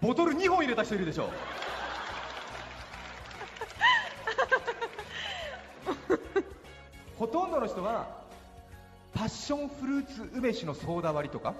[0.00, 1.28] ボトル2本入れた人いるでしょう。
[7.22, 8.08] ほとんどの人は
[9.14, 11.54] パッションフルーツ梅酒のソーダ割りとか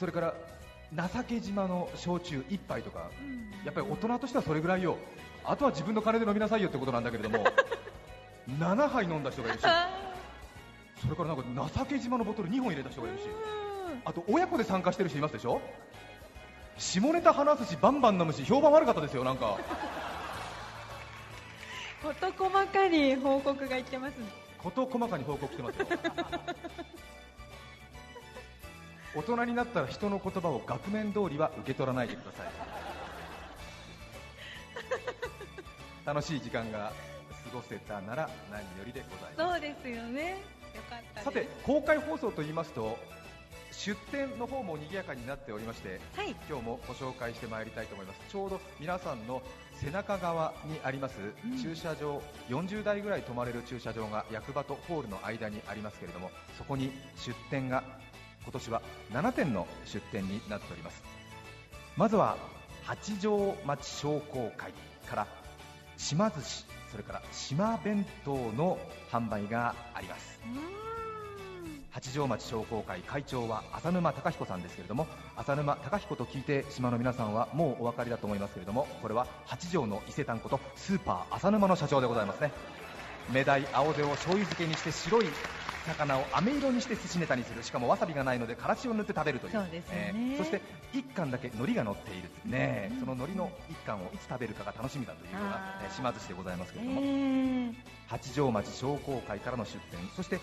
[0.00, 0.34] それから
[1.12, 3.10] 情け島の焼酎1杯とか
[3.66, 4.96] やっぱり大人としてはそれぐらいよ。
[5.44, 7.44] あとは自分の金で飲みなさいよってことなんだけれども
[8.58, 9.62] 7杯飲んだ人がいるし
[11.02, 13.24] それからなんか情け島のボトル2本入れた人がいるし
[14.06, 15.60] あと親子で参加してる人いますでしょ？
[16.78, 19.58] 下ネタ話すしバンバン飲むし評判悪かったですよなんか
[22.14, 24.14] 事細かに報告がいってます
[24.62, 25.78] 事細かに報告してます。
[25.80, 25.86] よ
[29.16, 32.46] 大人になったら人の言葉を額面通りは受け取らないでください。
[36.04, 36.92] 楽しい時間が
[37.50, 39.54] 過ごせたなら何よりでございます。
[39.54, 40.42] そうですよね。
[40.74, 42.98] よかったさて公開放送といいますと
[43.76, 46.34] 出店の方も賑やかになっておりましてはい。
[46.48, 48.20] 今日もご紹介してまいりたいと思います。
[48.28, 49.42] ちょうど皆さんの
[49.74, 51.62] 背中側にありますん。
[51.62, 57.84] 駐車場、40台ぐらい止まれる駐車場が役場とホールの間にありますけれどもそこに出店が
[58.44, 61.02] 今年は7店の出店になっております。
[61.96, 62.38] まずは
[62.84, 64.72] 八丈町商工会
[65.08, 65.26] から
[65.96, 68.78] 島寿司それから島弁当の
[69.10, 70.40] 販売があります。
[70.44, 70.95] うーん
[71.96, 82.52] 八丈町商工会会長は浅沼貴彦さんですけれども浅沼貴彦と聞いて島の皆さんはもうお分かりだと思いますけれどもこれは八丈の伊勢丹ことスーパー浅沼の社長でございますね。
[83.32, 85.26] メダイ青手を醤油漬けにして白い
[85.86, 87.62] 魚を飴色にして寿司ネタにする。
[87.62, 89.52] しかもわさびがないのでからしを塗って食べるという。
[89.52, 90.60] そうですよねそして
[90.92, 92.28] 1貫だけ海苔が乗っている。
[92.44, 97.74] ね、その海苔の1貫をいつ食べるかが楽しみだというような島寿司でございますけえれども、ー。
[98.06, 99.98] 八丈町商工会からの出店。
[100.14, 100.40] そして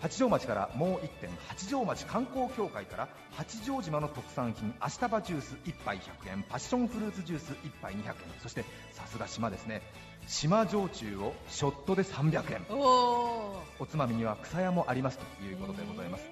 [0.00, 9.82] 八丈町からもう1点八丈町観光協会から八丈島の特産品アシタバジュース1杯100円パッションフルーツジュース1杯200円そしてさすが島ですね。
[10.26, 12.64] 島焼酎をショットで300円。
[12.70, 16.24] おつまみには草屋もありますということでございます。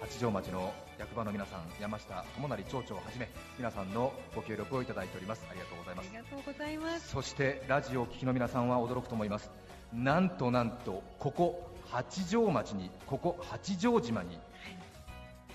[0.00, 3.28] 八丈町の役場の皆さん山下智成町長をはじめ
[3.58, 5.44] 皆さんのご協力をいただいております。
[5.50, 6.10] ありがとうございあます。
[6.10, 7.08] りがとうございます。
[7.08, 9.50] そしてラジオを聴きの皆さんは驚くと思います。
[9.92, 14.38] なんとなんとここ八丈町にここ八丈島に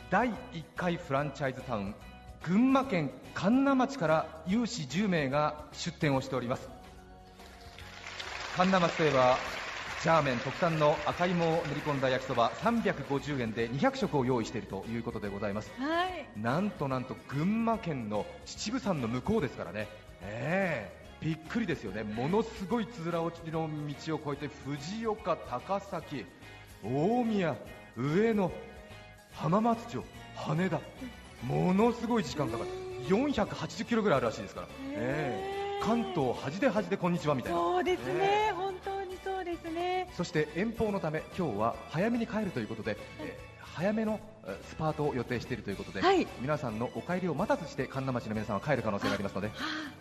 [0.10, 0.34] 第1
[0.76, 1.96] 回フランチャイズタウン
[2.44, 6.70] 群馬県神流町から有志10名が出店をしております。
[8.56, 9.38] 神流町といえば
[10.04, 15.72] ジャーメン特産の赤芋を練り込んだ焼きそば350円で200食を用意しているということでございます。
[15.80, 16.40] はい。
[16.40, 19.88] なんとなんと群馬県の秩父山の向こうですからね、
[20.22, 23.70] ええびっくりですよね、ものすごいつづら落ちの
[24.06, 26.26] 道を越えて藤岡、高崎、
[26.84, 27.56] 大宮、
[27.98, 28.52] 上野、
[29.34, 30.04] 浜松町、
[30.36, 30.80] 羽田、
[31.44, 32.70] ものすごい時間かかる、
[33.08, 35.84] 480キロぐらいあるらしいですから、ええ。
[35.84, 37.58] 関東、端で端でこんにちはみたいな。
[37.58, 38.14] そうですね。
[38.14, 40.10] ね本当にそうですね。
[40.16, 44.35] そして遠方のため今日は早めに帰るということで、えー早めのえー
[44.70, 46.28] スパートを予定しているということで、はい。
[46.40, 49.52] 皆さんのお帰りを待たずして神田町の皆さんは帰る可能性がありますので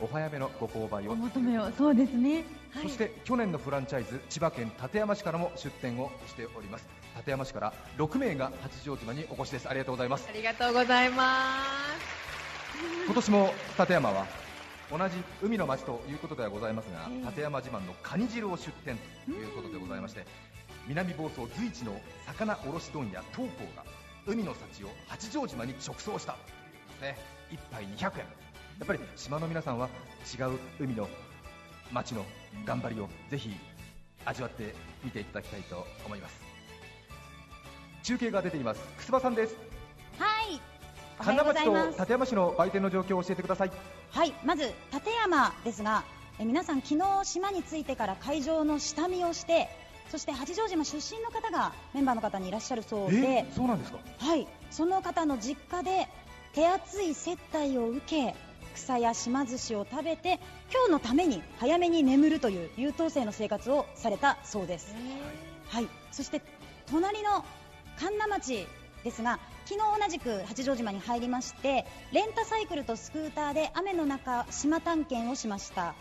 [0.01, 1.13] お早めのご購買を。
[1.13, 1.71] お求めを。
[1.73, 2.45] そうですね。
[2.71, 2.83] はい。
[2.85, 6.87] そして去年のフランチャイズ千葉県館山市からも出店をしております。
[7.17, 9.69] 館山市から6名が八丈島にお越しです。
[9.69, 10.27] ありがとうございます。
[10.29, 11.47] ありがとうございま
[13.07, 14.27] 今年も館山は
[14.91, 17.25] 同じ海の町ということではございますが、ええ。
[17.25, 20.27] 館山自慢のカニ汁を出店ということでございまして、
[20.87, 23.85] 南房総随一の魚卸問屋東光が
[24.27, 26.37] 海の幸を八丈島に直送した。
[27.01, 27.19] ね。
[27.51, 28.27] 1杯200円。
[28.79, 29.89] やっぱり島の皆さんは
[30.39, 31.09] 違う海の
[31.93, 32.25] 町の
[32.65, 33.55] 頑張りをぜひ
[34.25, 36.41] 味わってみていただきたいと思います。
[38.03, 38.81] 中継が出ています。
[38.99, 39.57] 楠葉さんです。
[40.19, 40.61] はい。
[41.19, 41.65] 神田町。
[41.65, 43.71] と館山市の売店の状況を教えてください。
[44.11, 44.33] はい。
[44.45, 46.05] まず立山ですが、
[46.39, 49.69] え皆さん昨日島に着いてから会場の下見をして、
[50.11, 53.99] そして八丈島出身の方がメンバーの方にいらっしゃるそうで、えそうなんですか？
[54.19, 54.47] はい。
[54.71, 56.09] その方の実家で
[56.53, 58.35] 手厚い接待を受け、
[58.75, 60.41] 草や島寿司を食べて
[60.73, 64.95] 今日のために早めに眠るという優等生の生活をされたそうです。
[65.69, 66.43] はい、そして
[66.87, 67.45] 隣の
[67.99, 68.67] 神田町
[69.05, 75.95] ですが昨日同じく八丈島に入りましてレンタサイクルとスクーターで雨の中島探検をしました。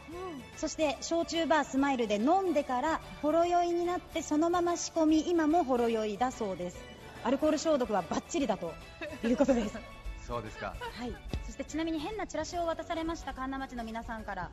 [0.55, 6.77] そして焼酎バースマイルで飲んでからほろ酔いになってそのまま仕込み今もほろ酔いだそうです。
[7.23, 8.73] アルコール消毒はバッチリだと
[9.23, 9.77] いうことです。
[10.25, 10.75] そうですか。
[10.79, 11.13] はい、
[11.45, 14.49] そしてちなみに変なチラシを渡されました神田町の皆さんから。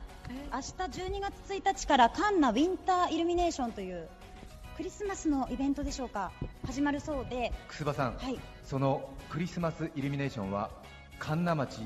[0.53, 4.09] 明日12月1日からカンナウィンターイルミネーションという
[4.81, 6.31] クリスマスのイベントでしょうか？
[6.65, 10.71] 始まるそうで、楠葉さん、はい、そのクリスマスイルミネーションは
[11.19, 11.81] 神田町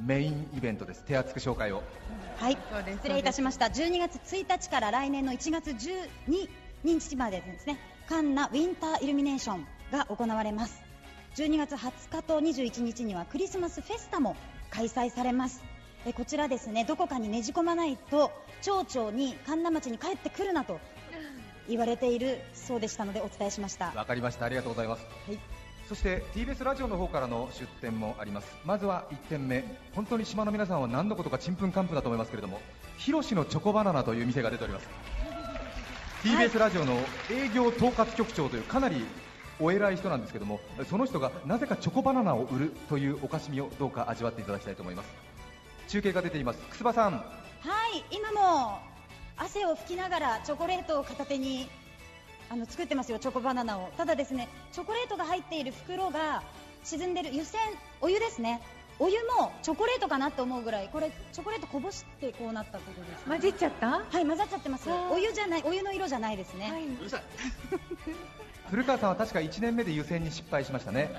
[0.00, 1.04] メインイベントです。
[1.04, 1.82] 手厚く紹介を。
[2.38, 2.56] はい。
[2.94, 3.66] 失礼いたしました。
[3.66, 6.48] 12月1日から来年の1月12
[6.82, 7.78] 日までですね。
[8.08, 10.80] カンナウィンターイルミネーションが行われます。
[11.34, 14.34] 12月20日と21日にはクリスマスフェスタも
[14.70, 15.62] 開催されます。
[16.06, 16.86] えこちらですね。
[16.86, 20.80] どこかにねじ込まないと町長に神田町に帰ってくるなと
[21.68, 23.92] 言われているそうでしたのでお伝えしました。
[23.94, 24.44] わかりました。
[24.44, 25.04] ありがとうございます。
[25.26, 25.38] はい。
[25.88, 28.56] そして TBS ラジオの方からの出店もあります。
[28.64, 29.64] まずは1点目。
[29.94, 32.60] 本当に島の皆さんは何のことかちんぷんかんぷんだと思いますけれども
[32.98, 34.88] ひろしのチョコバナナという店が出ております。
[36.24, 36.94] TBS ラジオの
[37.30, 39.04] 営業統括局長というかなり
[39.60, 45.08] お偉い人なんですけどもその人がなぜかチョコバナナを売るというおかしみをどうか味わっていただきたいと思います。
[45.88, 46.58] 中継が出ています。
[46.70, 47.12] 楠葉さん。
[47.12, 47.18] は
[47.94, 48.80] い今も
[49.36, 51.68] 汗を拭きながらチョコレートを片手に
[52.48, 53.90] あの作ってますよチョコバナナを。
[53.96, 56.42] ただですねチョコレートが入っている袋が
[56.84, 57.60] 沈んでる湯煎
[58.00, 58.62] お湯ですね。
[58.98, 63.90] お湯もチョコレートかなと思うぐらいこれチョコレートこぼしてこうなったってことです、混じっちゃった？
[63.90, 64.88] はい混ざっちゃってます。
[65.10, 66.82] お湯じゃないお湯の色じゃないですね、はい。
[68.70, 71.10] 古川さんは確か1年目で湯煎に失敗しましたね、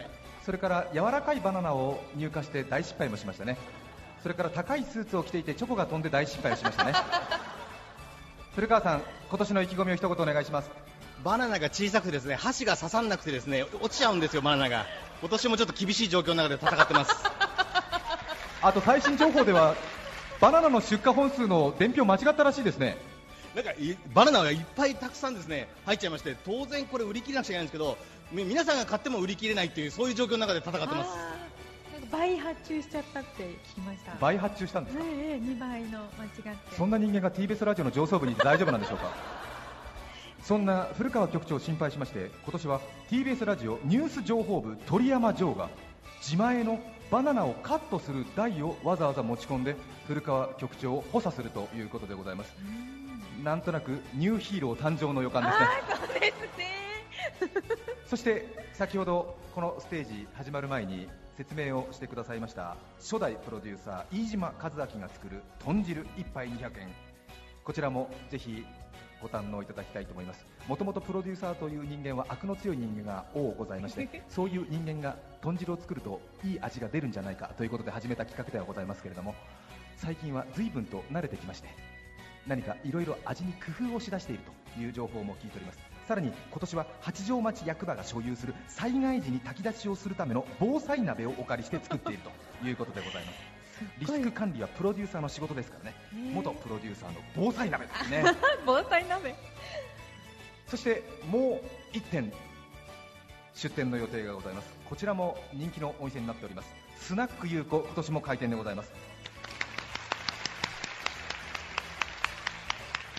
[0.44, 3.60] それから柔らかいバナナを入荷して大失敗もしましたね。
[4.24, 6.94] それから高いスーツを着ていてチョコが飛んで大失敗をしましたね
[8.58, 10.72] 古川さん今年の意気込みを一言お願いします。
[11.24, 14.88] バナナが小さくてですね箸が刺さんなくてですね落ちちゃうんですよバナナが。
[15.22, 17.16] 今年もちょっと厳しい状況の中で戦ってます。
[18.64, 19.76] あと最新情報では
[20.42, 22.98] バナナの出荷本数の伝票間違ったらしいですね。
[23.54, 27.96] なんかいバナナがいっぱいたくさんですね入っちゃいまして当然これ売り切れなくちゃいけないんですけど
[28.32, 31.37] み皆さんが買っても売り切れないっていうそういう状況の中で戦ってます
[32.12, 34.14] 倍発注しちゃったって聞きました。
[34.20, 36.76] 倍発注したんですか、ええ2倍の間違って。
[36.76, 39.12] そんな人間が TBS ラジオの上層部にいて大丈夫なんでしょうか？
[40.44, 45.70] そんな古川局長を心配しまして今年は TBS ラジオニュース情報部鳥山城が
[46.22, 46.80] 自前の
[47.12, 49.76] バナナをカットする台をわざわざ持ち込んで
[50.08, 52.54] 古川局長を補佐するということでございます。
[53.44, 55.66] なんとなくニューヒーロー誕生の予感ですね。
[55.90, 57.78] そうですね。
[58.08, 66.90] そして先ほどこのステージ始まる前に説明をしてくださいました初代プロデューサー飯島和明が作る豚汁1杯200円。
[67.64, 68.66] こちらもぜひ
[69.22, 70.46] ご堪能いただきたいと思います。
[70.68, 79.36] もともとプロデューサーという人間は悪の強い人間が多ございまして そういう人間が豚汁を作るといい味が出るんじゃないかということで始めた企画ではございますけれども
[79.96, 81.70] 最近は随分と慣れてきまして
[82.48, 84.44] 何かいろいろ味に工夫をしだしている
[84.76, 92.32] という情報も聞いておりますさらに今年は八丈町役場が所有する災害時に炊き出しをするための防災鍋をお借りして作っていると
[92.66, 93.58] いうことでございます。
[94.00, 95.96] リスク管理はプロデューサーの仕事ですからね。
[96.34, 98.24] 元プロデューサーの防災鍋ですね。
[98.66, 99.36] 防災鍋。
[100.68, 101.62] そしても
[101.94, 102.34] う1点
[103.54, 104.70] 出店の予定がございます。
[104.90, 106.74] こちらも人気のお店になっております。
[106.98, 108.92] スナック優子今年も開店でございます。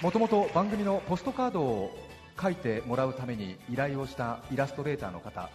[0.00, 2.07] もともと番組のポストカードを
[2.40, 5.50] 書いてもらうために依頼をしたイラストレーターの方。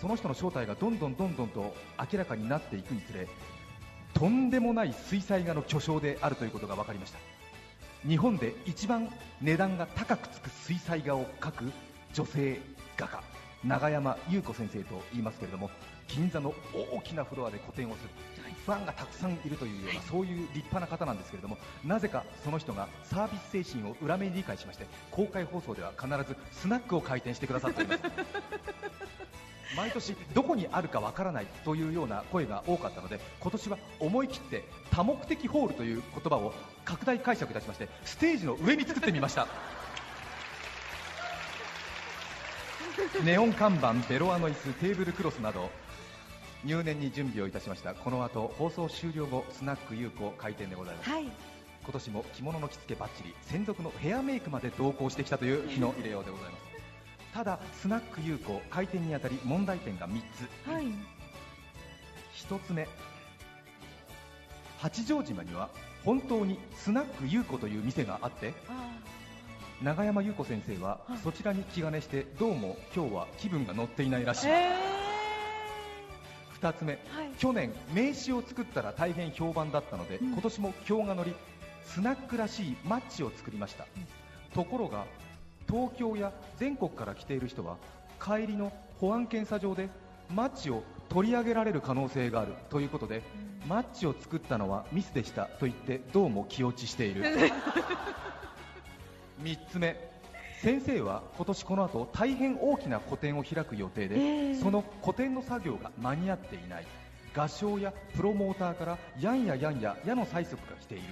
[0.00, 1.74] その人の正体がどんどんどんどんと
[2.12, 3.28] 明らかになっていくにつれ
[4.12, 7.18] とんでもない水彩画の巨匠であるということが分かりました。
[8.06, 9.08] 日本で一番
[9.40, 11.72] 値段が高くつく水彩画を描く
[12.12, 12.60] 女性
[12.96, 13.22] 画家
[13.64, 15.70] 永山優子先生と言いますけれども
[16.06, 16.52] 銀座の
[16.92, 18.10] 大きなフロアで個展をする。
[18.64, 28.00] ファンがたくさんいるというようなそういう立派な方なんですけれどもなぜかその人がサービス精神を裏目に理解しまして公開放送では必ずスナックを開店してくださっております。
[29.76, 36.54] 毎年どこにあるかわからないというような声が多かったので今年は思い切って多目的ホールという言葉を
[36.84, 39.48] 拡大解釈いたしましてステージの上に作ってみました。
[43.24, 45.70] ネオン看板ベロアの椅子テーブルクロスなど
[46.64, 47.94] 入念に準備をいたしました。
[47.94, 51.24] この後放送終了後スナック優子開店でございます、はい。
[51.24, 56.64] 今年も着物の着付けバッチリ専属のヘアメイクまで同行してきたという 日の入れようでございます。
[57.34, 60.22] ただスナック優子開店にあたり問題点が3
[60.64, 60.70] つ。
[60.70, 60.86] はい。
[60.86, 62.88] 1つ目
[64.78, 65.68] 八丈島には
[66.04, 68.90] 本当にスナック優子という店があってあ
[69.82, 71.18] 永山優子先生ははい。
[71.18, 74.46] そちらに気兼ねしてどうも今日は気分が乗っていないらしい。
[74.46, 74.50] ー。
[74.50, 75.03] え
[76.64, 76.98] 2つ目
[77.38, 80.32] 去年名刺を作ったら大変評判だったので、うん。
[80.32, 81.34] 今年も票が乗り
[81.84, 83.86] スナックらしいマッチを作りました、
[84.54, 85.04] ところが
[85.68, 87.76] 東京や全国から来ている人は
[88.22, 89.90] 帰りの保安検査場で
[90.34, 93.22] マッチを取り上げられる可能性があるということで、
[93.68, 97.24] マッチを作ったのはミスでしたと言ってどうも気落ちしている。
[99.42, 100.13] 3つ目
[100.64, 104.54] 先生は今年この後大変大きな個展を開く予定で、ええ。
[104.54, 106.86] その個展の作業が間に合っていない。
[107.34, 111.04] 画商やプロモーターからやんややんや矢の催促が来ている。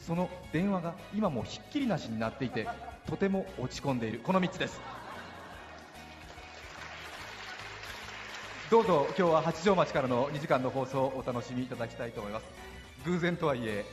[0.00, 2.66] その電話が今もひっきりなしになっていて
[3.06, 4.18] とても落ち込んでいる。
[4.18, 4.80] この3つです。
[8.68, 12.46] どうぞ今日は八丈町からの2時間の放送をお楽しみいただきたいと思います。
[13.04, 13.84] 偶然とはいえ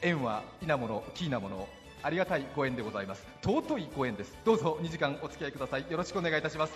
[0.00, 1.68] 縁は否なものキーなもの
[2.04, 3.26] ありがたいご縁でございます。
[3.42, 4.36] 尊いご縁です。
[4.44, 5.86] どうぞ2時間お付き合いください。
[5.90, 6.74] よろしくお願いいたします。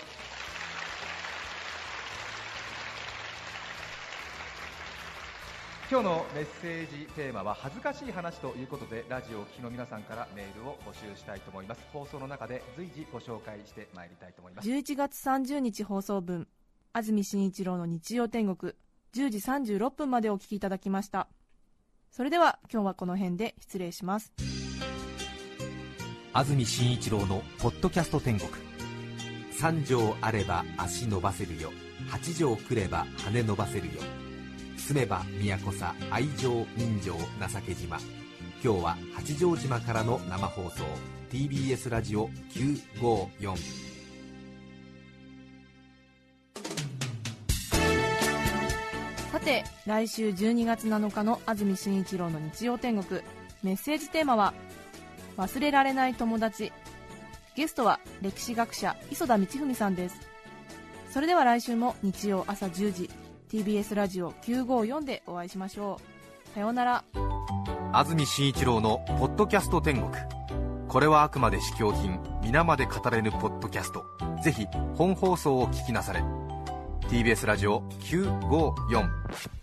[5.91, 11.81] 今日のメッセージテーマは恥ずかしい話ということでラジオをお聞きの皆さんからメールを募集したいと思います。
[11.93, 14.69] 放送の中で随時ご紹介してまいりたいと思います。
[14.69, 16.49] 11月30日放送分
[16.95, 18.73] 安住紳一郎の日曜天国
[19.15, 21.29] 10時36分までお聞きいただきました。
[22.11, 24.33] それでは今日はこの辺で失礼します。
[26.39, 28.49] 安住紳一郎の「ポッドキャスト天国」
[29.51, 31.73] 三条あれば足伸ばせるよ。
[32.09, 33.95] 八条来れば羽伸ばせるよ。
[34.77, 37.99] 住めば都さ愛情人情情け島。
[38.63, 40.85] 今日は八丈島からの生放送。
[41.33, 43.57] TBS ラジオ954
[49.33, 53.23] さて来週12月7日の安住紳一郎の日曜天国。
[53.65, 54.55] メッセージテーマは
[55.39, 56.73] 「忘れられない友達」
[57.57, 60.21] ゲストは歴史学者磯田道文さんです。
[61.11, 63.11] それでは来週も日曜朝10時
[63.51, 65.99] TBS ラジオ954でお会いしましょ
[66.51, 66.55] う。
[66.55, 67.05] さようなら。
[67.93, 70.13] 安住紳一郎の「ポッドキャスト天国」
[70.89, 74.05] これはあくまで試供品皆まで語れぬポッドキャスト。
[74.43, 76.23] ぜひ本放送を聞きなされ。
[77.09, 79.58] TBS ラジオ954